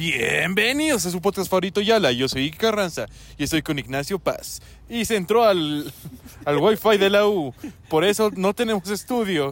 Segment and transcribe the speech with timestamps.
[0.00, 2.10] Bienvenidos a su podcast favorito Yala.
[2.10, 3.04] Yo soy Carranza
[3.36, 4.62] y estoy con Ignacio Paz.
[4.88, 5.92] Y se entró al,
[6.46, 7.52] al Wi-Fi de la U.
[7.90, 9.50] Por eso no tenemos estudio.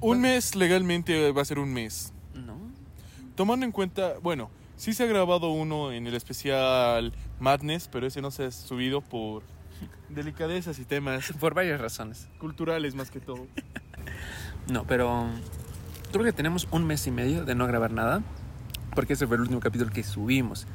[0.00, 2.12] Un mes legalmente va a ser un mes.
[2.34, 2.58] No.
[3.36, 8.20] Tomando en cuenta, bueno, sí se ha grabado uno en el especial Madness, pero ese
[8.20, 9.44] no se ha subido por
[10.08, 12.26] delicadezas y temas Por varias razones.
[12.40, 13.46] culturales más que todo.
[14.66, 15.28] No, pero
[16.20, 18.22] creo que tenemos un mes y medio de no grabar nada.
[18.94, 20.66] Porque ese fue el último capítulo que subimos.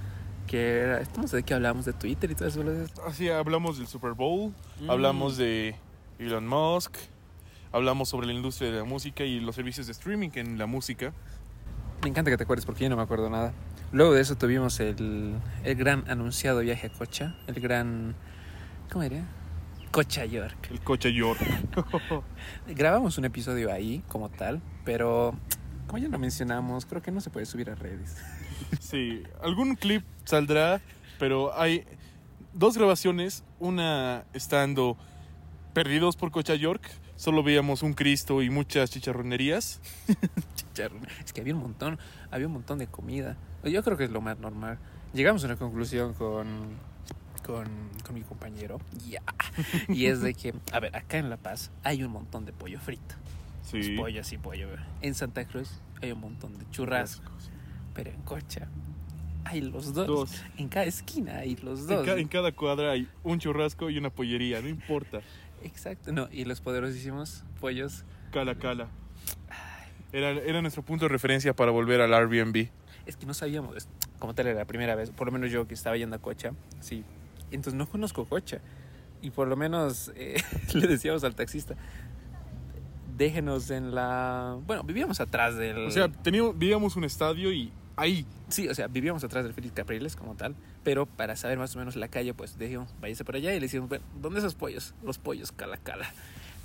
[0.47, 2.91] Que era, estamos de qué hablamos de Twitter y esas cosas.
[3.07, 4.89] Así hablamos del Super Bowl, Mm.
[4.89, 5.75] hablamos de
[6.17, 6.95] Elon Musk,
[7.71, 11.13] hablamos sobre la industria de la música y los servicios de streaming en la música.
[12.03, 13.53] Me encanta que te acuerdes porque yo no me acuerdo nada.
[13.91, 17.35] Luego de eso tuvimos el, el gran anunciado viaje a Cocha.
[17.47, 18.15] El gran.
[18.91, 19.23] ¿Cómo era?
[19.91, 20.69] Cocha York.
[20.69, 21.39] El coche York.
[22.67, 25.33] Grabamos un episodio ahí como tal, pero
[25.87, 28.15] como ya lo mencionamos, creo que no se puede subir a redes.
[28.79, 30.81] Sí, algún clip saldrá,
[31.17, 31.85] pero hay
[32.53, 34.97] dos grabaciones, una estando
[35.73, 39.81] perdidos por Cocha York, solo veíamos un Cristo y muchas chicharronerías.
[41.25, 41.99] Es que había un montón,
[42.31, 43.35] había un montón de comida.
[43.65, 44.79] Yo creo que es lo más normal.
[45.13, 46.47] Llegamos a una conclusión con,
[47.41, 47.65] con,
[48.05, 48.79] con mi compañero.
[49.07, 49.21] Ya.
[49.87, 52.79] Y es de que, a ver, acá en La Paz hay un montón de pollo
[52.79, 53.15] frito.
[53.63, 53.95] Sí.
[53.97, 54.67] Pollo así, pollo.
[55.01, 55.69] En Santa Cruz
[56.01, 57.31] hay un montón de churrasco.
[57.93, 58.67] Pero en Cocha
[59.45, 60.07] hay los dos.
[60.07, 60.43] Dos.
[60.57, 62.05] En cada esquina hay los En, dos.
[62.05, 65.21] ca- en cada cuadra hay un churrasco y una pollería, no importa.
[65.63, 66.11] Exacto.
[66.13, 68.05] No, y los poderosísimos pollos.
[68.31, 68.87] Cala, cala.
[70.11, 72.69] Era, era nuestro punto de referencia para volver al Airbnb.
[73.05, 73.87] Es que no sabíamos,
[74.19, 76.51] como tal era la primera vez, por lo menos yo que estaba yendo a Cocha,
[76.79, 77.03] sí.
[77.51, 78.59] Entonces no conozco Cocha.
[79.21, 80.41] Y por lo menos eh,
[80.73, 81.75] le decíamos al taxista,
[83.17, 84.57] déjenos en la...
[84.65, 85.85] Bueno, vivíamos atrás del...
[85.85, 88.25] O sea, teníamos, vivíamos un estadio y ahí.
[88.47, 91.79] sí, o sea, vivíamos atrás del Félix Capriles como tal, pero para saber más o
[91.79, 94.93] menos la calle, pues dijimos, váyase por allá y le decimos, bueno, ¿dónde esos pollos?
[95.03, 96.11] Los pollos, cala, cala.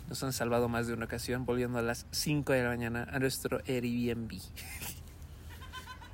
[0.08, 3.18] Nos han salvado más de una ocasión volviendo a las 5 de la mañana a
[3.18, 4.32] nuestro Airbnb.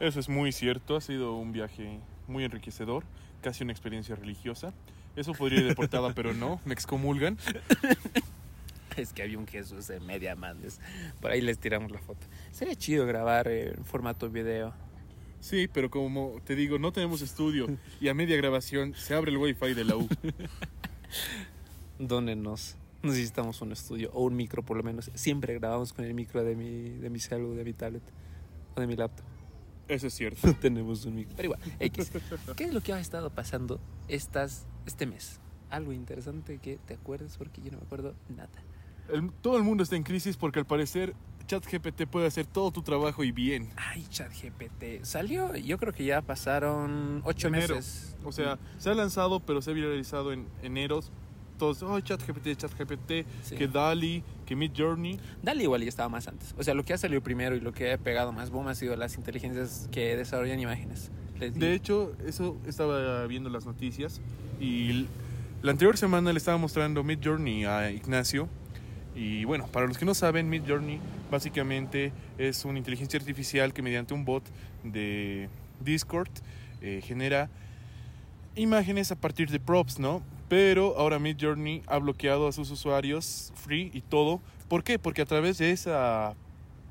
[0.00, 3.05] Eso es muy cierto, ha sido un viaje muy enriquecedor,
[3.41, 4.73] casi una experiencia religiosa.
[5.17, 7.39] Eso podría ir deportada, pero no, me excomulgan.
[8.97, 10.81] Es que había un Jesús de media mandes.
[11.21, 12.27] Por ahí les tiramos la foto.
[12.53, 14.75] Sería chido grabar en formato video.
[15.41, 17.67] Sí, pero como te digo, no tenemos estudio
[18.00, 20.09] y a media grabación se abre el wifi de la U.
[21.99, 22.77] Dónenos.
[23.03, 25.11] Necesitamos un estudio o un micro por lo menos.
[25.15, 28.03] Siempre grabamos con el micro de mi, de mi celu, de mi tablet
[28.77, 29.30] o de mi laptop.
[29.91, 30.47] Eso es cierto.
[30.47, 31.34] No tenemos un micro.
[31.37, 32.12] Pero igual, X.
[32.56, 35.41] ¿Qué es lo que ha estado pasando estas, este mes?
[35.71, 38.49] Algo interesante que te acuerdes porque yo no me acuerdo nada.
[39.12, 41.15] El- todo el mundo está en crisis porque al parecer
[41.47, 43.69] ChatGPT puede hacer todo tu trabajo y bien.
[43.77, 45.03] Ay, ChatGPT.
[45.03, 47.75] Salió, yo creo que ya pasaron ocho Enero.
[47.77, 48.17] meses.
[48.25, 51.00] O sea, se ha lanzado, pero se ha viralizado en enero.
[51.59, 53.56] Todos, oh, ChatGPT, ChatGPT, Sí.
[53.56, 55.21] que DALI, que Mid Journey.
[55.44, 56.56] Dale igual ya estaba más antes.
[56.59, 58.75] O sea, lo que ha salido primero y lo que ha pegado más boom ha
[58.75, 61.12] sido las inteligencias que desarrollan imágenes.
[61.38, 64.21] De hecho, eso estaba viendo las noticias
[64.59, 65.06] y
[65.62, 68.49] la anterior semana le estaba mostrando Mid Journey a Ignacio.
[69.15, 70.99] Y bueno, para los que no saben, Mid Journey
[71.31, 74.43] básicamente es una inteligencia artificial que mediante un bot
[74.82, 76.31] de Discord
[76.81, 77.49] eh, genera
[78.56, 80.22] imágenes a partir de props, ¿no?
[80.50, 84.43] Pero ahora Mid Journey ha bloqueado a sus usuarios free y todo.
[84.69, 84.99] ¿Por qué?
[84.99, 86.34] Porque a través de esa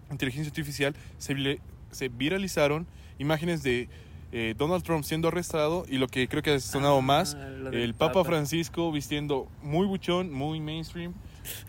[0.09, 1.59] inteligencia artificial se,
[1.91, 2.87] se viralizaron
[3.19, 3.89] imágenes de
[4.31, 7.35] eh, Donald Trump siendo arrestado y lo que creo que ha sonado Ah, más,
[7.73, 11.13] el Papa, Francisco vistiendo muy buchón, muy mainstream,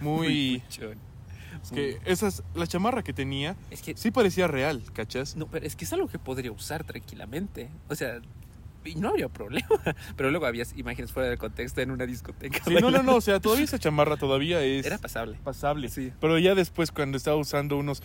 [0.00, 0.58] muy...
[0.58, 0.98] buchón.
[1.64, 5.34] es que esa es la chamarra que tenía, Es que sí parecía real, ¿cachas?
[5.36, 7.68] no, pero es que es algo que podría usar tranquilamente.
[7.88, 8.20] O sea,
[8.84, 9.68] y no habría problema.
[10.16, 12.60] Pero luego había imágenes fuera del contexto en una discoteca.
[12.64, 15.38] Sí, no, no, no, o sea, todavía esa chamarra todavía es Era pasable.
[15.42, 15.88] pasable.
[15.88, 16.12] Sí.
[16.20, 18.02] Pero ya después cuando estaba usando unos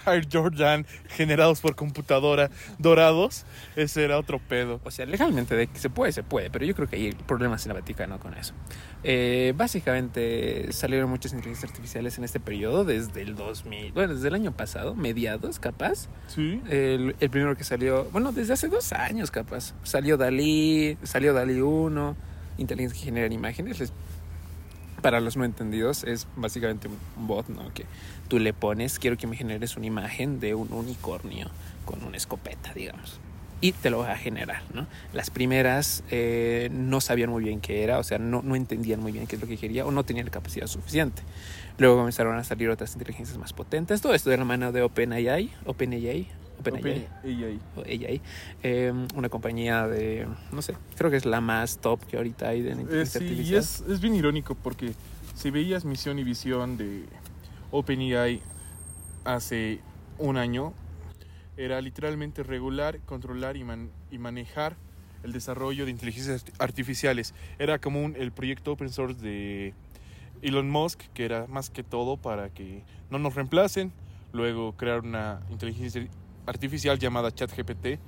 [0.06, 3.44] Air Jordan generados por computadora dorados,
[3.76, 4.80] ese era otro pedo.
[4.84, 7.64] O sea, legalmente de que se puede, se puede, pero yo creo que hay problemas
[7.66, 8.54] en el Vaticano con eso.
[9.02, 14.34] Eh, básicamente salieron muchas inteligencias artificiales en este periodo, desde el 2000, bueno, desde el
[14.34, 16.08] año pasado, mediados capaz.
[16.28, 16.60] Sí.
[16.70, 19.74] El, el primero que salió, bueno, desde hace dos años capaz.
[19.82, 22.16] Salió Dalí, salió Dalí 1,
[22.58, 23.78] inteligencia que generan imágenes.
[23.80, 23.92] Les-
[25.02, 27.70] para los no entendidos, es básicamente un bot, ¿no?
[27.74, 27.84] Que
[28.28, 31.50] tú le pones, quiero que me generes una imagen de un unicornio
[31.84, 33.18] con una escopeta, digamos.
[33.60, 34.86] Y te lo va a generar, ¿no?
[35.14, 39.10] Las primeras eh, no sabían muy bien qué era, o sea, no, no entendían muy
[39.12, 41.22] bien qué es lo que quería o no tenían la capacidad suficiente.
[41.78, 44.00] Luego comenzaron a salir otras inteligencias más potentes.
[44.02, 46.28] Todo esto de la mano de OpenAI, OpenAI,
[46.60, 47.08] OpenAI.
[47.76, 48.20] OpenAI.
[48.62, 52.60] eh, una compañía de, no sé, creo que es la más top que ahorita hay
[52.62, 53.60] de Eh, inteligencia sí, y artificial.
[53.60, 54.92] es, es bien irónico porque
[55.34, 57.04] si veías misión y visión de
[57.78, 58.40] OpenAI
[59.24, 59.80] hace
[60.18, 60.72] un año,
[61.56, 64.76] era literalmente regular, controlar y, man- y manejar
[65.24, 67.34] el desarrollo de inteligencias artificiales.
[67.58, 69.74] Era como un- el proyecto open source de
[70.42, 73.92] Elon Musk, que era más que todo para que no nos reemplacen.
[74.32, 76.06] Luego crear una inteligencia
[76.46, 77.98] artificial llamada ChatGPT.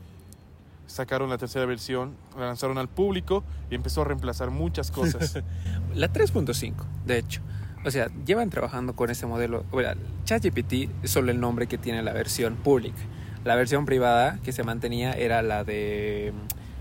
[0.87, 5.43] Sacaron la tercera versión, la lanzaron al público y empezó a reemplazar muchas cosas.
[5.95, 6.75] La 3.5,
[7.05, 7.41] de hecho.
[7.87, 9.65] O sea, llevan trabajando con ese modelo.
[9.71, 9.93] Bueno,
[10.25, 12.99] ChatGPT es solo el nombre que tiene la versión pública.
[13.45, 16.33] La versión privada que se mantenía era la de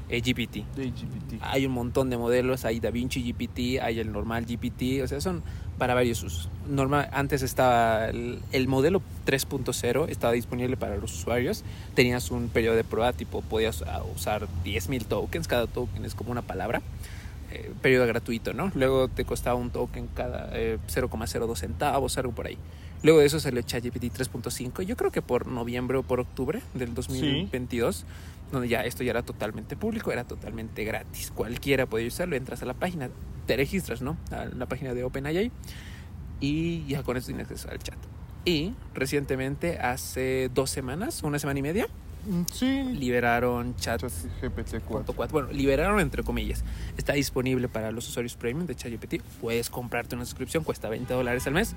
[0.09, 0.65] eh, GPT.
[0.75, 1.41] de GPT.
[1.41, 5.43] Hay un montón de modelos, hay DaVinci GPT, hay el normal GPT, o sea, son
[5.77, 6.49] para varios usos.
[6.67, 11.63] Normal, antes estaba el, el modelo 3.0, estaba disponible para los usuarios.
[11.93, 16.31] Tenías un periodo de prueba, tipo podías ah, usar 10.000 tokens, cada token es como
[16.31, 16.81] una palabra.
[17.55, 18.71] Eh, periodo gratuito, ¿no?
[18.75, 22.57] Luego te costaba un token cada eh, 0,02 centavos, algo por ahí.
[23.03, 26.93] Luego de eso salió ChatGPT 3.5, yo creo que por noviembre o por octubre del
[26.93, 28.05] 2022,
[28.51, 31.31] donde ya esto ya era totalmente público, era totalmente gratis.
[31.31, 33.09] Cualquiera podía usarlo, entras a la página,
[33.45, 34.17] te registras, ¿no?
[34.31, 35.51] A la página de OpenAI
[36.39, 37.97] y ya con eso tienes acceso al chat.
[38.43, 41.87] Y recientemente, hace dos semanas, una semana y media,
[42.51, 45.13] Sí, liberaron chat GPT 4.
[45.15, 45.31] 4.
[45.31, 46.63] Bueno, liberaron entre comillas.
[46.97, 49.21] Está disponible para los usuarios premium de ChatGPT.
[49.41, 51.75] Puedes comprarte una suscripción, cuesta 20 dólares al mes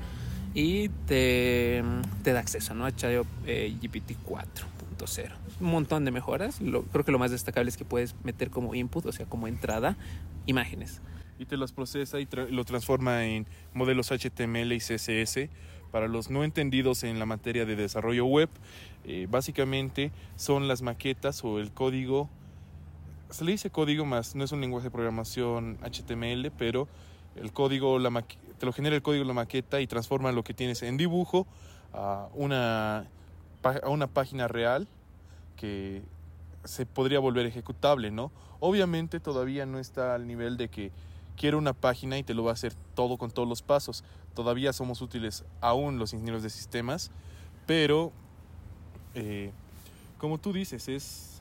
[0.54, 1.82] y te,
[2.22, 2.86] te da acceso ¿no?
[2.86, 5.30] a ChatGPT 4.0.
[5.60, 6.60] Un montón de mejoras.
[6.60, 9.48] Lo- creo que lo más destacable es que puedes meter como input, o sea, como
[9.48, 9.96] entrada,
[10.46, 11.00] imágenes.
[11.38, 15.48] Y te los procesa y tra- lo transforma en modelos HTML y CSS.
[15.90, 18.48] Para los no entendidos en la materia de desarrollo web,
[19.04, 22.28] eh, básicamente son las maquetas o el código.
[23.30, 26.88] Se le dice código más, no es un lenguaje de programación HTML, pero
[27.36, 28.24] el código la
[28.58, 31.46] te lo genera el código la maqueta y transforma lo que tienes en dibujo
[31.92, 33.06] a una,
[33.62, 34.88] a una página real
[35.56, 36.02] que
[36.64, 38.30] se podría volver ejecutable, ¿no?
[38.60, 40.90] Obviamente todavía no está al nivel de que
[41.38, 44.04] quiero una página y te lo va a hacer todo con todos los pasos.
[44.34, 47.10] Todavía somos útiles aún los ingenieros de sistemas,
[47.66, 48.12] pero
[49.14, 49.52] eh,
[50.18, 51.40] como tú dices, es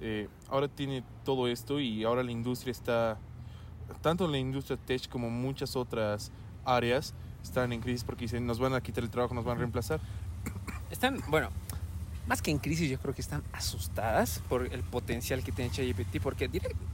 [0.00, 3.18] eh, ahora tiene todo esto y ahora la industria está,
[4.00, 6.30] tanto la industria tech como muchas otras
[6.64, 9.60] áreas están en crisis porque dicen nos van a quitar el trabajo, nos van a
[9.60, 10.00] reemplazar.
[10.90, 11.50] Están, bueno,
[12.28, 16.20] más que en crisis, yo creo que están asustadas por el potencial que tiene ChatGPT,
[16.22, 16.48] porque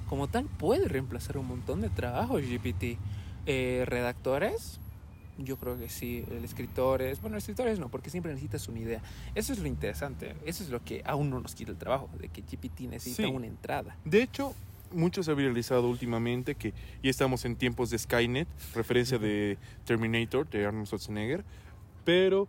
[0.09, 2.97] como tal puede reemplazar un montón de trabajos GPT.
[3.47, 4.79] Eh, redactores,
[5.37, 6.25] yo creo que sí.
[6.31, 9.03] El escritores, bueno, escritores no, porque siempre necesitas una idea.
[9.35, 12.29] Eso es lo interesante, eso es lo que aún no nos quita el trabajo, de
[12.29, 13.35] que GPT necesita Sí.
[13.35, 13.97] una entrada.
[14.05, 14.55] De hecho,
[14.93, 16.73] mucho se ha viralizado últimamente que
[17.03, 21.45] ya estamos en tiempos de Skynet, referencia de Terminator, de Arnold Schwarzenegger,
[22.05, 22.47] pero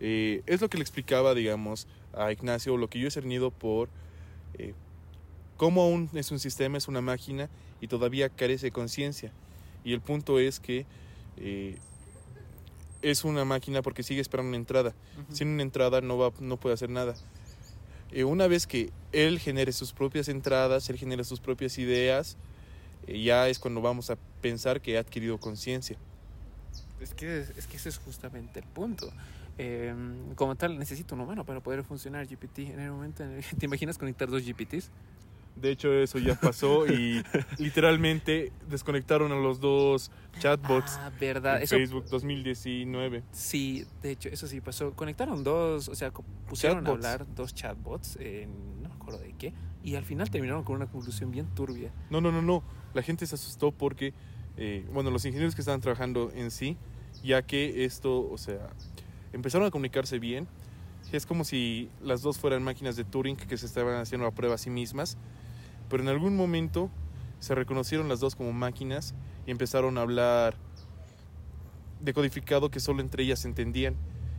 [0.00, 3.88] eh, es lo que le explicaba, digamos, a Ignacio, lo que yo he cernido por
[4.54, 4.74] eh,
[5.56, 7.48] cómo aún es un sistema, es una máquina
[7.80, 9.32] y todavía carece de conciencia.
[9.84, 10.86] Y el punto es que
[11.36, 11.76] eh,
[13.00, 14.94] es una máquina porque sigue esperando una entrada.
[15.30, 17.14] Sin una entrada no, va, no puede hacer nada.
[18.10, 22.36] Eh, una vez que él genere sus propias entradas, él genere sus propias ideas,
[23.06, 25.96] ya es cuando vamos a pensar que ha adquirido conciencia.
[27.00, 29.12] Es que, es que ese es justamente el punto.
[29.58, 29.94] Eh,
[30.34, 33.56] como tal, necesito un humano para poder funcionar GPT en el momento en el que
[33.56, 34.90] te imaginas conectar dos GPTs.
[35.54, 37.22] De hecho, eso ya pasó y
[37.58, 41.58] literalmente desconectaron a los dos chatbots Ah, verdad.
[41.58, 43.22] en Eso, Facebook 2019.
[43.32, 44.92] sí, de hecho, eso sí pasó.
[44.94, 46.10] Conectaron dos, o sea,
[46.48, 47.04] pusieron Chatbots.
[47.04, 49.52] a hablar dos chatbots, en, no me acuerdo de qué,
[49.84, 51.92] y al final terminaron con una conclusión bien turbia.
[52.08, 52.62] No, no, no, no.
[52.94, 54.14] La gente se asustó porque,
[54.56, 56.78] eh, bueno, los ingenieros que estaban trabajando en sí,
[57.22, 58.70] ya que esto, o sea,
[59.32, 60.46] empezaron a comunicarse bien.
[61.12, 64.54] Es como si las dos fueran máquinas de Turing que se estaban haciendo a prueba
[64.54, 65.18] a sí mismas,
[65.88, 66.90] pero en algún momento
[67.38, 69.14] se reconocieron las dos como máquinas
[69.46, 70.56] y empezaron a hablar
[72.00, 73.96] decodificado que solo entre ellas entendían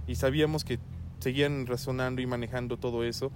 [0.08, 0.80] y sabíamos que
[1.24, 3.32] seguían razonando y manejando todo eso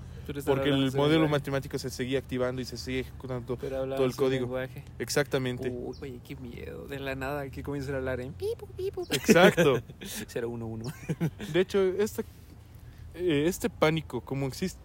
[0.45, 4.59] porque el modelo matemático se seguía activando y se seguía ejecutando todo el código.
[4.99, 5.69] Exactamente.
[5.69, 6.87] Uy, oye, qué miedo.
[6.87, 9.03] De la nada que comienzan a hablar en pipu, pipu.
[9.11, 9.81] Exacto.
[10.33, 10.93] 011.
[11.53, 12.23] De hecho, este,
[13.15, 14.79] eh, este pánico, como existe,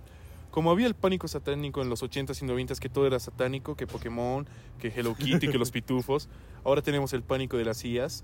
[0.51, 3.87] como había el pánico satánico en los 80s y 90s, que todo era satánico, que
[3.87, 4.47] Pokémon,
[4.79, 6.29] que Hello Kitty, que los pitufos,
[6.63, 8.23] ahora tenemos el pánico de las IAs,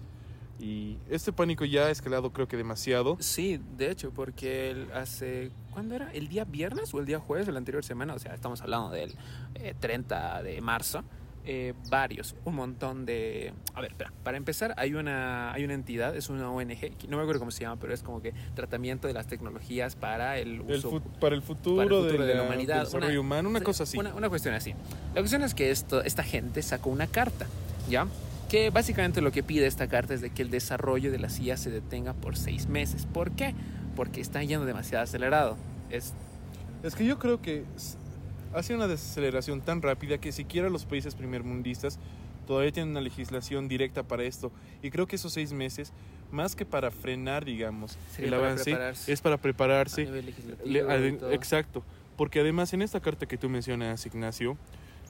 [0.60, 3.16] Y este pánico ya ha escalado creo que demasiado.
[3.20, 5.50] Sí, de hecho, porque el- hace...
[5.72, 6.12] ¿Cuándo era?
[6.12, 8.14] ¿El día viernes o el día jueves de la anterior semana?
[8.14, 9.14] O sea, estamos hablando del
[9.54, 11.04] eh, 30 de marzo.
[11.50, 13.54] eh, varios, un montón de...
[13.74, 14.12] A ver, espera.
[14.22, 17.62] Para empezar, hay una, hay una entidad, es una ONG, no me acuerdo cómo se
[17.62, 21.00] llama, pero es como que tratamiento de las tecnologías para el uso...
[21.20, 22.80] para el futuro, para el futuro de, de la humanidad.
[22.84, 23.96] desarrollo Una- humano, una cosa así.
[23.96, 24.74] Una, una cuestión así.
[25.14, 27.46] La cuestión es que esto, esta gente sacó una carta,
[27.88, 28.06] ¿ya?
[28.48, 31.56] Que básicamente lo que pide esta carta es de que el desarrollo de la CIA
[31.56, 33.06] se detenga por seis meses.
[33.06, 33.54] ¿Por qué?
[33.94, 35.56] Porque está yendo demasiado acelerado.
[35.90, 36.14] Es,
[36.82, 37.64] Es que yo creo que
[38.54, 41.98] hace una desaceleración tan rápida que siquiera los países primermundistas
[42.46, 44.50] todavía tienen una legislación directa para esto.
[44.82, 45.92] Y creo que esos seis meses,
[46.30, 48.74] más que para frenar, digamos, Sería el avance,
[49.06, 50.04] es para a prepararse.
[50.06, 51.82] nivel legislativo Le- exacto.
[52.16, 54.56] Porque además en esta carta que tú mencionas, Ignacio,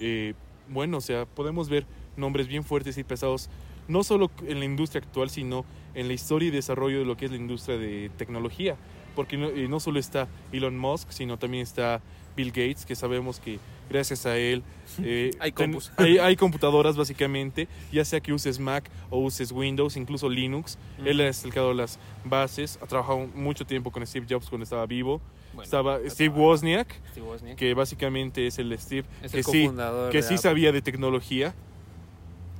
[0.00, 0.35] eh,
[0.68, 1.87] bueno, o sea, podemos ver
[2.19, 3.49] nombres bien fuertes y pesados,
[3.89, 7.25] no solo en la industria actual, sino en la historia y desarrollo de lo que
[7.25, 8.77] es la industria de tecnología.
[9.17, 12.01] Porque no, eh, no solo está Elon Musk, sino también está
[12.37, 13.59] Bill Gates, que sabemos que
[13.91, 14.63] gracias a él
[15.03, 19.97] eh, Hay ten- hay, hay computadoras básicamente, ya sea que uses Mac o uses Windows,
[19.97, 20.79] incluso Linux.
[21.05, 21.23] Él Ujú.
[21.25, 25.21] ha explicado las bases, ha trabajado mucho tiempo con Steve Jobs cuando estaba vivo.
[25.53, 29.69] Bueno, estaba Steve Wozniak, Steve Wozniak, que básicamente es el Steve es que el sí,
[30.13, 31.55] que sí sabía de tecnología.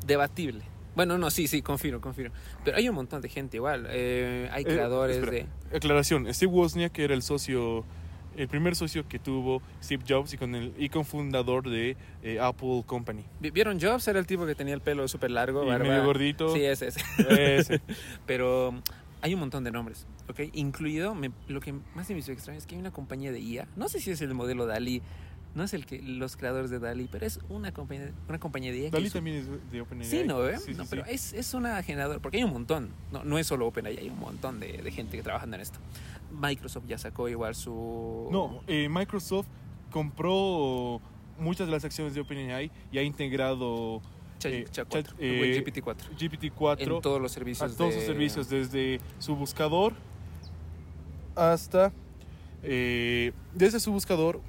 [0.09, 0.65] Debatible.
[0.97, 2.35] Bueno, no, sí, sí, confirmo, confirmo.
[2.65, 3.87] Pero hay un montón de gente igual.
[3.89, 5.47] eh, hay Eh, creadores de...
[5.73, 7.85] Aclaración, Steve Wozniak era el socio,
[8.37, 12.83] el primer socio que tuvo Steve Jobs y con el y cofundador de eh, Apple
[12.85, 13.25] Company.
[13.39, 14.09] Vi- ¿Vieron Jobs?
[14.09, 15.87] Era el tipo que tenía el pelo súper largo, Y barba.
[15.89, 16.53] medio gordito.
[16.53, 17.01] Sí, ese, ese.
[17.59, 17.81] Ese.
[18.27, 18.83] Pero um,
[19.21, 20.41] hay un montón de nombres, ¿ok?
[20.55, 23.69] Incluido, me- lo que más me hizo extraño es que hay una compañía de IA,
[23.77, 25.03] no sé si es el modelo Dalí,
[25.55, 28.91] no es el que los creadores de Dalí, pero es una compañía, una compañía de
[28.91, 30.07] Dalí hizo- también es de OpenAI.
[30.07, 30.47] Sí, ¿no?
[30.47, 30.59] ¿eh?
[30.59, 30.91] Sí, sí, no, sí.
[30.91, 34.09] pero Es, es una generadora, porque hay un montón, no, no es solo OpenAI, hay
[34.11, 35.79] un montón de, de gente que trabajando en esto.
[36.31, 38.29] Microsoft ya sacó igual su...
[38.31, 39.47] No, eh, Microsoft
[39.91, 41.01] compró
[41.39, 44.03] muchas de las acciones de OpenAI y ha integrado
[44.45, 45.97] eh, Chat Chat- 4, eh, GPT-4.
[46.19, 49.95] GPT-4 En todos los a servicios todos de- sus servicios, desde su buscador
[51.35, 51.93] hasta
[52.63, 54.41] eh, desde su buscador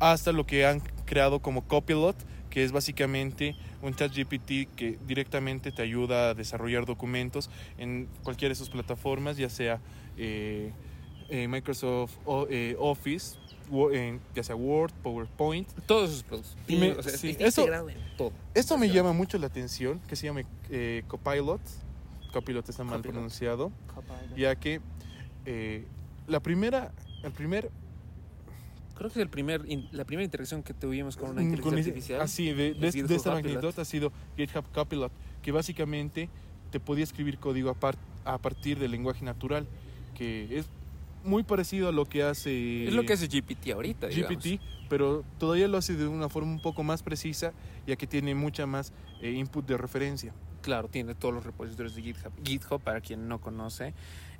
[0.00, 2.16] hasta lo que han creado como Copilot,
[2.50, 8.50] que es básicamente un chat GPT que directamente te ayuda a desarrollar documentos en cualquiera
[8.50, 9.80] de sus plataformas, ya sea
[10.16, 10.72] eh,
[11.28, 13.36] eh, Microsoft o- eh, Office,
[13.70, 13.90] wo-
[14.34, 15.68] ya sea Word, PowerPoint.
[15.86, 16.56] Todos sus productos.
[16.66, 18.32] Y me- o sea, sí, está eso- integrado en todo.
[18.54, 21.60] Esto me llama mucho la atención, que se llame eh, Copilot.
[22.32, 23.12] Copilot está mal Copilot.
[23.14, 23.72] pronunciado.
[24.36, 24.80] ya que
[25.44, 25.84] eh,
[26.26, 27.70] la primera, el primer
[28.98, 29.62] Creo que es el primer,
[29.92, 32.20] la primera interacción que tuvimos con una mm, inteligencia con ese- artificial.
[32.20, 36.28] así de, de, de GitHub esta magnitud ha sido GitHub Copilot, que básicamente
[36.70, 39.66] te podía escribir código a, par- a partir del lenguaje natural,
[40.14, 40.66] que es
[41.24, 44.44] muy parecido a lo que hace Es lo que hace GPT ahorita, digamos.
[44.44, 47.52] GPT, pero todavía lo hace de una forma un poco más precisa,
[47.86, 50.32] ya que tiene mucha más eh, input de referencia.
[50.62, 52.32] Claro, tiene todos los repositorios de GitHub.
[52.44, 53.94] GitHub, para quien no conoce,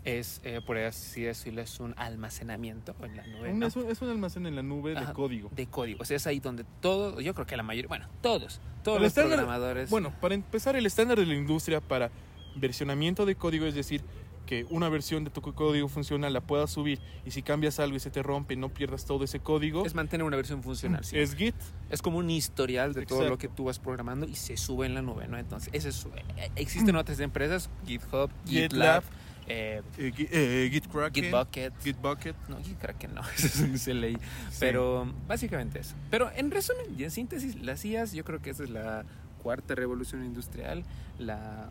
[0.05, 3.67] es, eh, por así decirlo, es un almacenamiento en la nube.
[3.67, 5.51] Es, un, es un almacén en la nube Ajá, de código.
[5.55, 6.01] De código.
[6.03, 9.03] O sea, es ahí donde todo, yo creo que la mayoría, bueno, todos, todos El
[9.05, 9.91] los estándar- programadores.
[9.91, 12.11] Bueno, para empezar, el estándar de la industria para
[12.57, 14.03] versionamiento de código, es decir,
[14.47, 18.01] que una versión de tu código funcional la puedas subir y si cambias algo y
[18.01, 19.85] se te rompe, no pierdas todo ese código.
[19.85, 21.05] es mantener una versión funcional.
[21.05, 21.19] sí.
[21.19, 21.55] Es Git.
[21.91, 24.95] Es como un historial de todo lo que tú vas programando y se sube en
[24.95, 25.37] la nube, ¿no?
[25.37, 26.07] Entonces, ese es,
[26.39, 29.05] eh, existen otras empresas, GitHub, GitLab, GitLab,
[29.49, 31.73] eh, eh, Gi- eh, GitKraken, Gitbucket.
[31.83, 32.37] Gitbucket.
[32.49, 34.19] No, Gitkraken no, eso es un CLI.
[34.61, 35.95] Pero básicamente eso.
[36.11, 39.05] Pero en resumen y en síntesis, las IAS, yo creo que esa es la
[39.43, 40.85] cuarta revolución industrial,
[41.19, 41.71] la.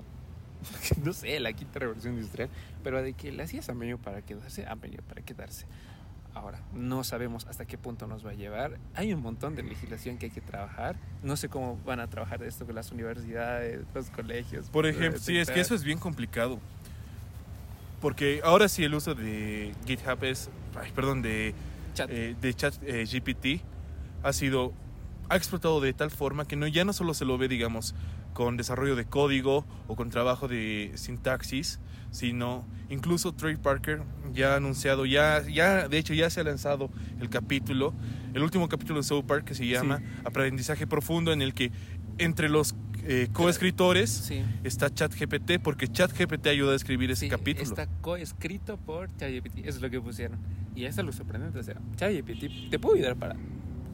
[1.03, 2.49] No sé, la quinta revolución industrial,
[2.83, 5.65] pero de que las IAS han venido para quedarse, han venido para quedarse.
[6.33, 8.77] Ahora, no sabemos hasta qué punto nos va a llevar.
[8.93, 10.95] Hay un montón de legislación que hay que trabajar.
[11.23, 14.69] No sé cómo van a trabajar esto con las universidades, los colegios.
[14.69, 16.59] Por ejemplo, sí, es que eso es bien complicado.
[18.01, 20.49] Porque ahora sí el uso de GitHub es,
[20.79, 21.53] ay, perdón, de,
[21.93, 22.09] Chat.
[22.11, 23.63] eh, de chat eh, GPT
[24.23, 24.73] ha sido,
[25.29, 27.95] ha explotado de tal forma que no, ya no solo se lo ve, digamos,
[28.33, 31.79] con desarrollo de código o con trabajo de sintaxis,
[32.11, 36.91] sino incluso Trey Parker ya ha anunciado, ya, ya, de hecho ya se ha lanzado
[37.19, 37.93] el capítulo,
[38.35, 41.71] el último capítulo de South Park que se llama Aprendizaje Profundo, en el que
[42.19, 44.43] entre los eh, coescritores Sí.
[44.63, 47.63] está ChatGPT, porque ChatGPT ayuda a escribir ese Sí, capítulo.
[47.67, 49.59] Está coescrito por ChatGPT.
[49.59, 50.37] Eso es lo que pusieron.
[50.75, 51.59] Y eso es lo sorprendente.
[51.59, 53.35] O sea, ChatGPT te puede ayudar para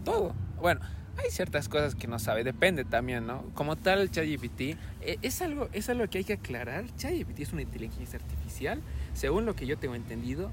[0.04, 0.34] todo.
[0.62, 0.82] Bueno,
[1.18, 3.44] hay ciertas cosas que no sabe, depende también, ¿no?
[3.54, 4.62] Como tal, ChatGPT
[5.02, 6.86] eh, es, algo, es algo que hay que aclarar.
[6.96, 8.82] ChatGPT es una inteligencia artificial,
[9.14, 10.52] según lo que yo tengo entendido,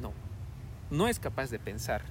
[0.00, 0.12] no.
[0.90, 2.02] No es capaz de pensar.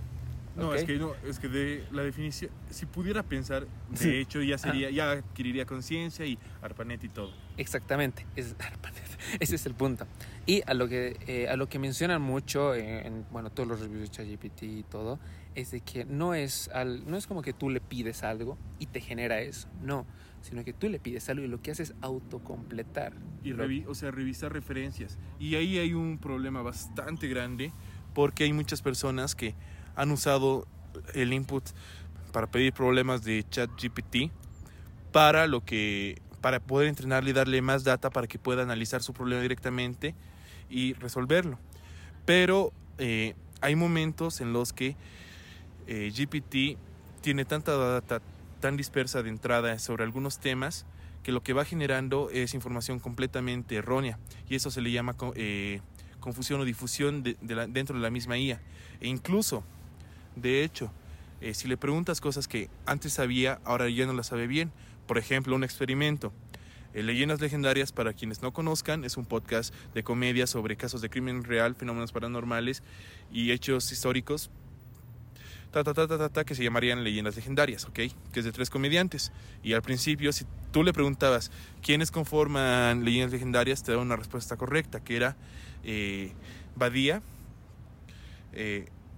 [0.58, 0.76] No, ¿ok?
[0.76, 4.10] es que no, es que de la definición, si pudiera pensar, de Sí.
[4.16, 7.32] hecho ya sería, ya adquiriría conciencia y ARPANET y todo.
[7.58, 8.56] Exactamente, es-
[9.40, 10.08] ese es el punto.
[10.46, 13.80] Y a lo que, eh, a lo que mencionan mucho eh, en bueno, todos los
[13.80, 15.20] reviews de ChatGPT y todo,
[15.56, 18.88] es de que no es, al, no es como que tú le pides algo y
[18.88, 20.06] te genera eso, no,
[20.42, 23.14] sino que tú le pides algo y lo que hace es autocompletar.
[23.44, 25.18] Y revi- o sea, revisar referencias.
[25.40, 27.72] Y ahí hay un problema bastante grande
[28.14, 29.56] porque hay muchas personas que
[29.98, 30.66] han usado
[31.14, 31.64] el input
[32.32, 34.32] para pedir problemas de ChatGPT
[35.12, 39.12] para lo que para poder entrenarle y darle más data para que pueda analizar su
[39.14, 40.16] problema directamente
[40.70, 41.60] y resolverlo.
[42.26, 44.96] Pero eh, hay momentos en los que
[45.88, 46.78] eh, GPT
[47.22, 48.22] tiene tanta data
[48.60, 50.86] tan dispersa de entrada sobre algunos temas
[51.24, 55.82] que lo que va generando es información completamente errónea y eso se le llama eh,
[56.20, 58.62] confusión o difusión de la- dentro de la misma IA.
[59.02, 59.64] E incluso,
[60.42, 60.92] de hecho,
[61.42, 64.72] eh, si le preguntas cosas que antes sabía, ahora ya no las sabe bien.
[65.06, 66.34] Por ejemplo, un experimento.
[66.94, 71.10] Eh, Leyendas Legendarias, para quienes no conozcan, es un podcast de comedia sobre casos de
[71.10, 72.84] crimen real, fenómenos paranormales
[73.32, 74.50] y hechos históricos
[75.72, 78.00] ta, ta, ta, ta, ta, que se llamarían Leyendas Legendarias, ¿ok?
[78.32, 79.32] Que es de tres comediantes.
[79.64, 81.52] Y al principio, si tú le preguntabas
[81.84, 85.36] quiénes conforman Leyendas Legendarias, te daba una respuesta correcta, que era
[85.84, 86.32] eh,
[86.76, 87.22] Badía,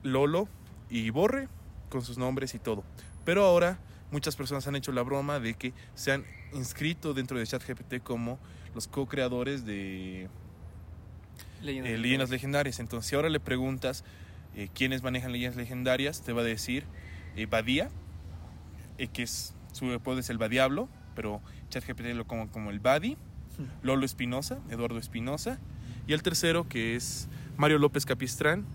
[0.03, 0.49] Lolo
[0.89, 1.47] y Borre,
[1.89, 2.83] con sus nombres y todo.
[3.25, 3.79] Pero ahora
[4.11, 8.39] muchas personas han hecho la broma de que se han inscrito dentro de ChatGPT como
[8.73, 10.23] los co-creadores de
[11.63, 12.79] eh, leyendas legendarias.
[12.79, 14.03] Entonces, si ahora le preguntas
[14.55, 16.85] eh, quiénes manejan leyendas legendarias, te va a decir
[17.35, 17.89] eh, Badía,
[18.97, 23.17] eh, que es su apodo es el Badiablo, pero ChatGPT lo como, como el Badi,
[23.83, 25.59] Lolo Espinosa, Eduardo Espinosa,
[26.07, 28.65] y el tercero que es Mario López Capistrán,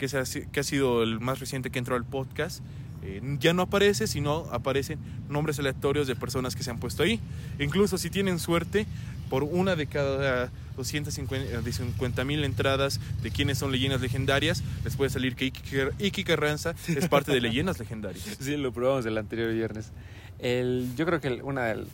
[0.00, 2.60] que, así- que ha sido el más reciente que entró al podcast.
[3.02, 7.20] Eh, ya no aparece, sino aparecen nombres aleatorios de personas que se han puesto ahí.
[7.58, 8.86] Incluso si tienen suerte,
[9.30, 15.36] por una de cada 250 mil entradas de quiénes son leyendas legendarias, les puede salir
[15.36, 18.24] que Iki, Car- Iki Carranza es parte de leyendas legendarias.
[18.40, 19.90] Sí, lo probamos el anterior viernes.
[20.38, 21.86] El, yo creo que una del,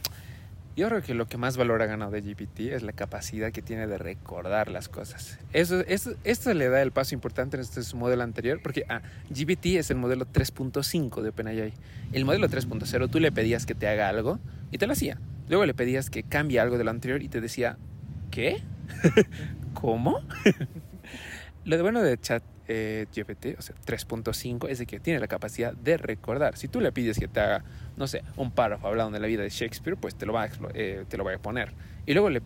[0.77, 3.62] yo creo que lo que más valor ha ganado de GPT es la capacidad que
[3.62, 5.39] tiene de recordar las cosas.
[5.55, 9.77] Eso, eso, esto le da el paso importante en este modelo anterior, porque ah, GPT
[9.77, 11.73] es el modelo 3.5 de OpenAI.
[12.12, 14.39] El modelo 3.0 tú le pedías que te haga algo
[14.71, 15.19] y te lo hacía.
[15.49, 17.79] Luego le pedías que cambie algo de lo anterior y te decía,
[18.31, 18.62] ¿qué?
[19.75, 20.21] ¿Cómo?
[21.65, 25.29] Lo de bueno de chat eh, GPT, o sea, 3.5, es de que tiene la
[25.29, 26.57] capacidad de recordar.
[26.57, 27.65] Si tú le pides que te haga,
[27.97, 30.51] no sé, un párrafo hablando de la vida de Shakespeare, pues te lo va a,
[30.75, 31.73] eh, te lo va a poner.
[32.07, 32.43] Y luego le,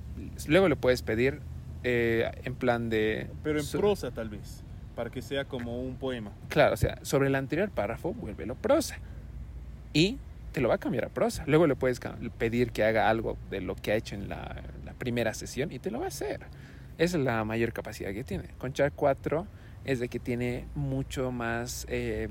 [0.47, 1.41] luego le puedes pedir
[1.85, 3.29] eh, en plan de...
[3.43, 4.63] Pero en prosa tal vez,
[4.95, 6.33] para que sea como un poema.
[6.49, 8.99] Claro, o sea, sobre el anterior párrafo, vuélvelo prosa.
[9.93, 10.19] Y
[10.53, 11.45] te lo va a cambiar a prosa.
[11.47, 12.01] Luego le puedes
[12.39, 15.79] pedir que haga algo de lo que ha hecho en la, la primera sesión y
[15.79, 16.41] te lo va a hacer.
[16.99, 18.45] Esa es la mayor capacidad que tiene.
[18.59, 19.47] Con Char 4
[19.85, 22.29] es de que tiene mucho más eh,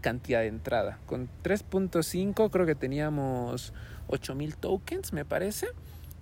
[0.00, 0.98] cantidad de entrada.
[1.06, 3.72] Con 3.5 creo que teníamos
[4.08, 5.68] 8000 tokens, me parece.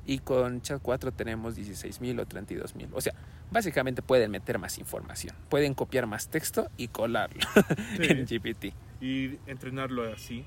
[0.06, 2.88] Y con Chat 4 tenemos 16.000 o 32.000.
[2.92, 3.14] O sea,
[3.50, 5.34] básicamente pueden meter más información.
[5.48, 7.40] Pueden copiar más texto y colarlo
[7.98, 8.74] en GPT.
[9.00, 10.44] y entrenarlo así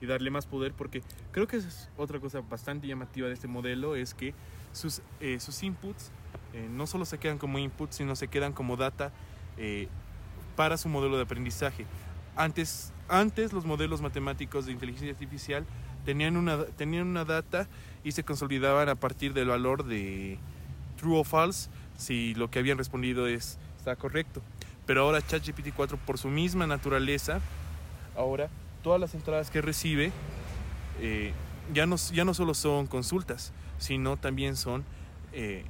[0.00, 3.96] y darle más poder porque creo que es otra cosa bastante llamativa de este modelo
[3.96, 4.34] es que
[4.72, 6.10] sus, eh, sus inputs
[6.54, 9.12] eh, no solo se quedan como inputs sino se quedan como data
[9.56, 9.88] eh,
[10.56, 11.86] para su modelo de aprendizaje.
[12.36, 15.64] Antes, antes los modelos matemáticos de inteligencia artificial
[16.04, 17.68] tenían una, tenían una data
[18.04, 20.38] y se consolidaban a partir del valor de
[20.96, 24.42] true o false si lo que habían respondido es está correcto.
[24.86, 27.40] Pero ahora ChatGPT 4 por su misma naturaleza
[28.16, 28.48] ahora
[28.82, 30.12] todas las entradas que recibe
[31.00, 31.32] eh,
[31.72, 34.84] ya, no, ya no solo son consultas, sino también son,
[35.32, 35.64] eh,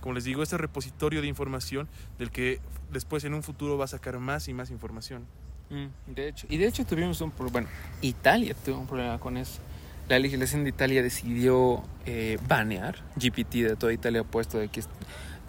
[0.00, 2.60] como les digo, este repositorio de información del que
[2.90, 5.26] después en un futuro va a sacar más y más información.
[5.70, 7.52] Mm, de hecho, y de hecho tuvimos un problema.
[7.52, 7.68] Bueno,
[8.02, 9.60] Italia tuvo un problema con eso.
[10.08, 14.82] La legislación de Italia decidió eh, banear GPT de toda Italia, puesto de que,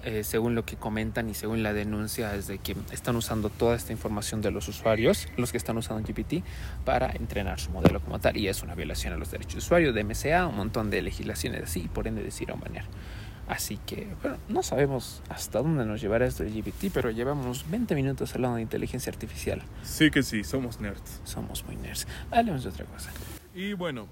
[0.03, 3.75] eh, según lo que comentan y según la denuncia, es de que están usando toda
[3.75, 6.43] esta información de los usuarios, los que están usando GPT,
[6.85, 8.37] para entrenar su modelo como tal.
[8.37, 11.63] Y es una violación a los derechos de usuario, de MCA, un montón de legislaciones
[11.63, 12.85] así, y por ende decidieron banear.
[13.51, 17.95] Así que, bueno, no sabemos hasta dónde nos llevará esto de GPT, pero llevamos 20
[17.95, 19.61] minutos hablando de inteligencia artificial.
[19.83, 21.19] Sí que sí, somos nerds.
[21.25, 22.07] Somos muy nerds.
[22.31, 23.11] Hablemos de otra cosa.
[23.53, 24.07] Y bueno,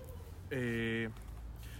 [0.51, 1.07] eh,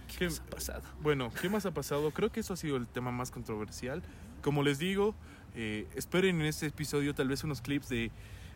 [0.08, 0.82] ¿Qué, ¿Qué- nos ha pasado?
[1.02, 2.10] bueno, ¿qué más ha pasado?
[2.12, 4.02] Creo que eso ha sido el tema más controversial.
[4.40, 5.14] Como les digo,
[5.54, 8.10] eh, esperen en este episodio tal vez unos clips de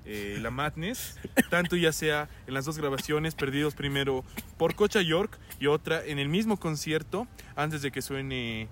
[0.07, 1.19] eh, la Madness,
[1.51, 4.25] tanto ya sea en las dos grabaciones, perdidos primero
[4.57, 8.69] por Cocha York y otra en el mismo concierto, antes de que suene,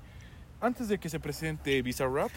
[0.62, 2.30] antes de que se presente Bizarrap,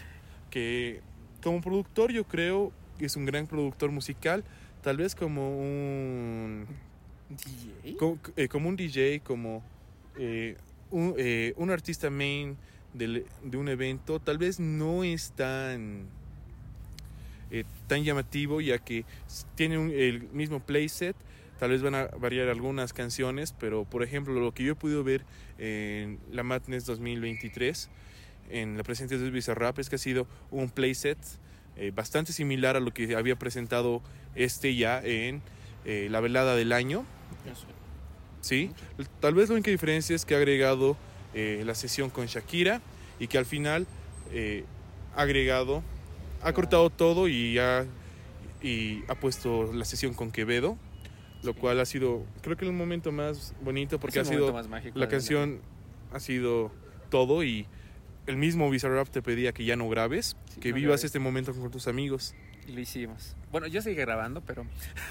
[0.50, 1.00] que
[1.42, 4.44] como productor yo creo que es un gran productor musical,
[4.82, 6.66] tal vez como un
[7.30, 7.96] DJ.
[8.36, 9.62] eh, como un DJ, como
[10.18, 10.56] eh,
[10.90, 12.56] un, eh, un artista main
[12.94, 16.06] del- de un evento, tal vez no es tan,
[17.86, 19.04] tan llamativo, ya que
[19.54, 21.14] tiene un- el mismo playset.
[21.60, 25.02] Tal vez van a variar algunas canciones, pero por ejemplo, lo que yo he podido
[25.04, 25.24] ver
[25.58, 27.88] en la Madness 2023,
[28.50, 31.18] en la presencia de Bizarrap, es que ha sido un playset
[31.76, 34.02] eh, bastante similar a lo que había presentado
[34.34, 35.42] este ya en
[35.84, 37.04] eh, la velada del año.
[38.40, 38.70] Sí,
[39.20, 40.96] tal vez la única diferencia es que ha agregado
[41.34, 42.80] eh, la sesión con Shakira
[43.18, 43.86] y que al final
[44.32, 44.64] eh,
[45.14, 45.82] ha agregado,
[46.42, 47.86] ha cortado todo y ha,
[48.62, 50.78] y ha puesto la sesión con Quevedo,
[51.42, 54.54] lo cual ha sido, creo que el momento más bonito porque ha sido,
[54.94, 55.60] la canción
[56.12, 56.70] ha sido
[57.10, 57.66] todo y
[58.26, 61.04] el mismo Bizarrap te pedía que ya no grabes, Sí, que no vivas grabes.
[61.04, 62.34] este momento con tus amigos.
[62.66, 63.36] Y lo hicimos.
[63.52, 64.66] Bueno, yo seguí grabando, pero.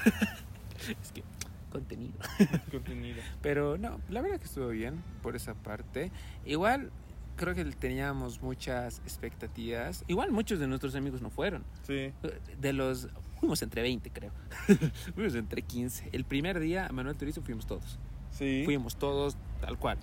[1.01, 1.23] es que.
[1.71, 2.13] Contenido.
[2.71, 3.21] Contenido.
[3.41, 6.12] Pero no, la verdad que estuvo bien por esa parte.
[6.45, 6.91] Igual
[7.36, 10.04] creo que teníamos muchas expectativas.
[10.08, 11.63] Igual muchos de nuestros amigos no fueron.
[11.84, 12.13] Sí.
[12.60, 13.10] De los.
[13.39, 14.32] Fuimos entre 20, creo.
[15.15, 16.10] fuimos entre 15.
[16.13, 17.99] El primer día, a Manuel Turizo fuimos todos.
[18.32, 18.62] Sí.
[18.65, 19.97] Fuimos todos, tal cual.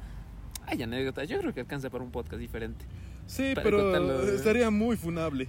[0.66, 1.28] Hay anécdotas.
[1.28, 2.84] Yo creo que alcanza para un podcast diferente.
[3.26, 4.34] Sí, Para pero contarlo, ¿eh?
[4.34, 5.48] estaría muy funable.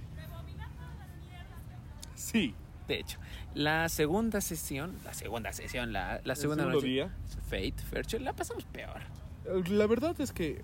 [2.14, 2.54] Sí.
[2.88, 3.18] De hecho,
[3.54, 7.14] la segunda sesión, la segunda sesión, la, la segunda noche, día.
[7.48, 9.00] Fate, Fercho, la pasamos peor.
[9.68, 10.62] La verdad es que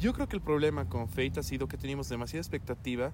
[0.00, 3.12] yo creo que el problema con Fate ha sido que teníamos demasiada expectativa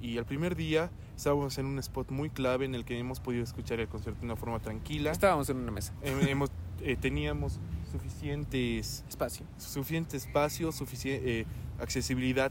[0.00, 3.44] y el primer día estábamos en un spot muy clave en el que hemos podido
[3.44, 5.10] escuchar el concierto de una forma tranquila.
[5.10, 5.92] Estábamos en una mesa.
[6.02, 6.50] Hemos,
[6.82, 7.60] eh, teníamos
[7.92, 9.46] suficientes, Espacio.
[9.58, 11.46] suficiente espacio, suficiente
[11.78, 12.50] accesibilidad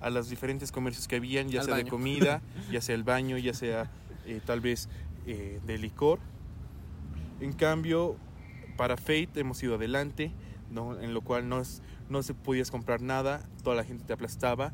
[0.00, 3.38] a los diferentes comercios que habían, ya Al sea de comida, ya sea el baño,
[3.38, 3.90] ya sea
[4.26, 4.88] eh, tal vez
[5.26, 6.18] eh, de licor.
[7.40, 8.16] En cambio,
[8.76, 10.32] para Fate hemos ido adelante,
[10.70, 10.98] ¿no?
[11.00, 14.72] en lo cual no, es- no se podías comprar nada, toda la gente te aplastaba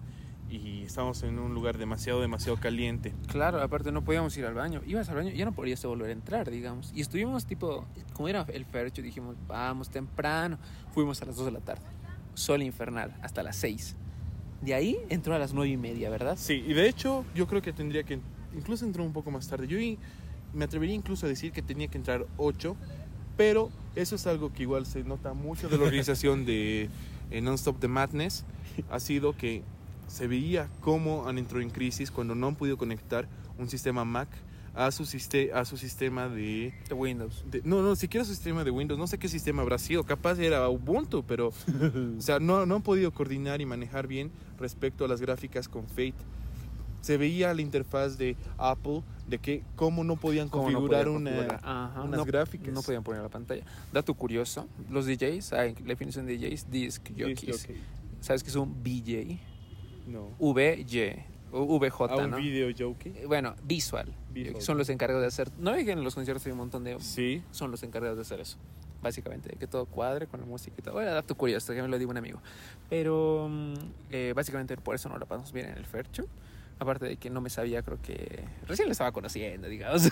[0.51, 3.15] y estábamos en un lugar demasiado, demasiado caliente.
[3.27, 4.81] Claro, aparte no podíamos ir al baño.
[4.87, 6.91] Ibas al baño ya no podías volver a entrar, digamos.
[6.95, 7.85] Y estuvimos tipo,
[8.15, 10.59] como era el Fercho, dijimos, vamos temprano.
[10.93, 11.85] Fuimos a las 2 de la tarde.
[12.35, 13.97] Sol infernal, hasta las 6.
[14.63, 16.37] De ahí entró a las 9 y media, ¿verdad?
[16.39, 18.19] Sí, y de hecho yo creo que tendría que,
[18.57, 19.67] incluso entró un poco más tarde.
[19.67, 19.79] Yo
[20.55, 22.75] me atrevería incluso a decir que tenía que entrar 8,
[23.37, 26.89] pero eso es algo que igual se nota mucho de la organización de
[27.31, 28.45] eh, Non-Stop The Madness.
[28.91, 29.63] Ha sido que
[30.09, 34.29] se veía cómo han entrado en crisis cuando no han podido conectar un sistema Mac
[34.75, 35.03] a su,
[35.55, 37.45] a su sistema de, De Windows.
[37.51, 38.99] de- No, no, siquiera su sistema de Windows.
[38.99, 40.05] No sé qué sistema habrá sido.
[40.05, 41.49] Capaz era Ubuntu, pero...
[42.19, 45.89] O sea, no, no han podido coordinar y manejar bien respecto a las gráficas con
[45.89, 46.15] Fate.
[47.01, 51.23] Se veía la interfaz de Apple de que cómo no podían ¿Cómo no configurar podían
[51.23, 51.61] una, configurar?
[51.65, 52.73] Ajá, unas no- gráficas.
[52.75, 53.63] No podían poner la pantalla.
[53.93, 57.65] Dato curioso, los DJs, hay la definición de DJs, disc jockeys.
[57.65, 57.71] ok.
[58.21, 59.39] ¿Sabes qué es un BJ?
[60.09, 60.29] No.
[60.39, 62.37] VJ, VJ, A un ¿no?
[62.39, 63.13] video jockey.
[63.17, 64.13] Eh, Bueno, visual.
[64.33, 64.61] Visual.
[64.63, 65.51] Son los encargados de hacer.
[65.59, 66.99] No ve que en los conciertos hay un montón de.
[67.01, 67.43] Sí.
[67.51, 68.57] Son los encargados de hacer eso.
[69.03, 70.95] Básicamente, que todo cuadre con la música y todo.
[70.95, 72.41] Bueno, dato curioso, que me lo digo un amigo.
[72.91, 73.75] Pero mm,
[74.11, 76.25] eh, básicamente por eso no la pasamos bien en el Fercho.
[76.81, 78.45] Aparte de que no me sabía, creo que.
[78.67, 80.03] Recién lo estaba conociendo, digamos.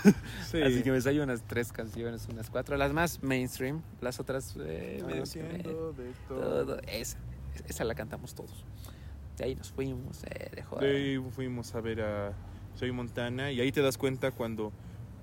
[0.50, 0.62] Sí.
[0.62, 2.76] Así que me sabía unas tres canciones, unas cuatro.
[2.76, 4.54] Las más mainstream, las otras.
[4.59, 6.64] Eh, medio que me- Haciendo de todo.
[6.64, 6.78] todo.
[6.88, 7.18] Esa,
[7.68, 8.64] esa la cantamos todos.
[9.37, 12.33] De ahí nos fuimos, eh, de De ahí fuimos a ver a
[12.75, 14.72] Soy Montana y ahí te das cuenta cuando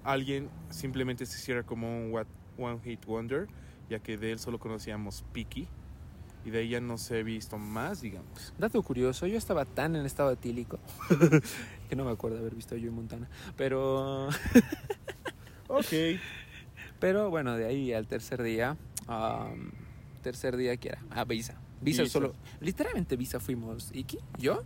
[0.04, 3.48] alguien simplemente se cierra como un what- One Hit Wonder,
[3.90, 5.68] ya que de él solo conocíamos Piki
[6.46, 8.54] y de ahí ya no se ha visto más, digamos.
[8.60, 10.78] Dato curioso, yo estaba tan en estado etílico
[11.90, 13.28] que no me acuerdo haber visto yo en Montana.
[13.58, 14.28] Pero,
[15.68, 15.86] Ok.
[17.00, 19.72] pero bueno, de ahí al tercer día, um,
[20.22, 21.56] tercer día que era, ah, Visa.
[21.84, 22.14] Visa Visa.
[22.14, 24.64] solo, literalmente Visa fuimos, Iki, yo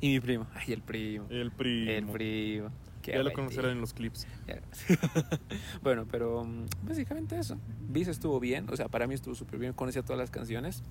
[0.00, 0.46] y mi primo.
[0.54, 1.26] Ay, el primo.
[1.30, 1.90] El primo.
[1.90, 2.70] El primo.
[3.02, 4.26] Qué Ya lo conocerán en los clips.
[4.48, 4.60] Ya.
[5.82, 7.56] bueno, pero um, básicamente eso.
[7.88, 10.82] Visa estuvo bien, o sea, para mí estuvo súper bien, conocía todas las canciones.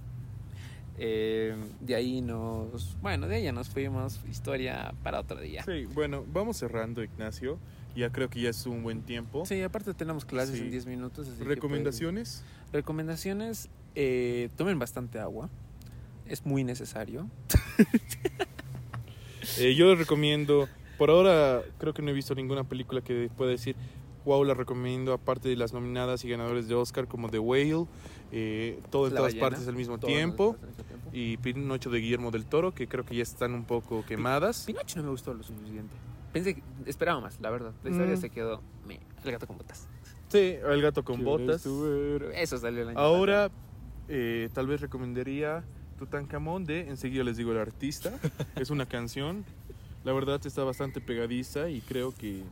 [0.97, 2.97] Eh, de ahí nos.
[3.01, 4.21] Bueno, de ella nos fuimos.
[4.29, 5.63] Historia para otro día.
[5.65, 7.59] Sí, bueno, vamos cerrando, Ignacio.
[7.97, 9.45] Ya creo que ya es un buen tiempo.
[9.45, 10.61] Sí, aparte tenemos clases Sí.
[10.65, 11.27] en 10 minutos.
[11.27, 12.43] así que ¿Recomendaciones?
[12.45, 15.49] pueden- Recomendaciones: eh, tomen bastante agua.
[16.27, 17.29] Es muy necesario.
[19.59, 23.51] Eh, yo les recomiendo, por ahora creo que no he visto ninguna película que pueda
[23.51, 23.75] decir,
[24.25, 27.85] wow, la recomiendo, aparte de las nominadas y ganadores de Oscar como The Whale,
[28.31, 30.57] eh, todo en La todas ballena, partes al mismo tiempo,
[31.13, 34.63] y Pinocho de Guillermo del Toro, que creo que ya están un poco quemadas.
[34.65, 35.93] Pinocho no me gustó lo suficiente.
[36.33, 37.71] Pensé que esperaba más, la verdad.
[37.83, 38.19] La historia Mm.
[38.21, 38.61] se quedó.
[38.85, 39.87] me- el gato con botas.
[40.27, 41.65] Sí, El gato con botas.
[42.33, 43.49] Eso salió el año Ahora,
[44.09, 45.63] eh, tal vez recomendaría
[45.97, 48.11] Tutankamón de Enseguida les digo el artista.
[48.55, 49.45] es una canción.
[50.03, 52.43] La verdad está bastante pegadiza y creo que,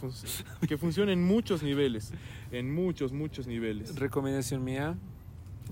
[0.00, 0.12] fun-
[0.68, 2.12] que funciona en muchos niveles.
[2.50, 3.96] En muchos, muchos niveles.
[3.96, 4.96] Recomendación mía.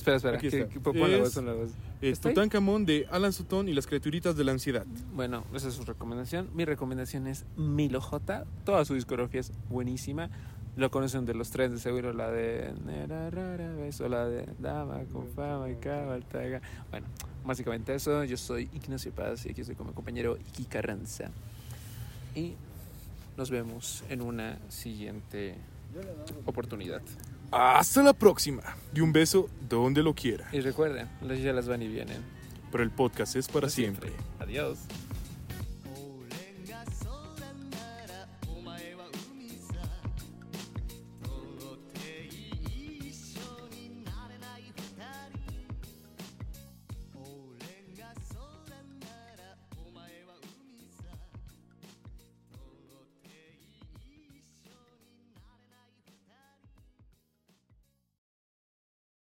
[0.01, 0.37] Espera, espera.
[0.39, 0.81] Aquí Que, está.
[0.81, 1.71] pon la Es- voz, pon la voz.
[2.01, 2.21] Es.
[2.21, 4.87] Tutankamón de Alan Sutton y las criaturitas de la ansiedad.
[5.15, 6.49] Bueno, esa es su recomendación.
[6.55, 8.47] Mi recomendación es Milo J.
[8.65, 10.31] Toda su discografía es buenísima.
[10.77, 14.47] Lo conocen de los tres, de seguro la de Nera Rara Vez o la de
[14.59, 16.63] Dama con fama y cabaltaga.
[16.91, 17.07] Bueno,
[17.45, 18.25] básicamente eso.
[18.25, 21.31] Yo soy Ignacio Paz y aquí estoy con mi compañero Iki Carranza.
[22.35, 22.55] Y
[23.37, 25.57] nos vemos en una siguiente
[26.47, 27.03] oportunidad.
[27.51, 28.63] Hasta la próxima.
[28.95, 30.49] Y un beso donde lo quiera.
[30.53, 32.23] Y recuerden, las ya las van y vienen.
[32.71, 34.13] Pero el podcast es para siempre.
[34.39, 34.79] Adiós.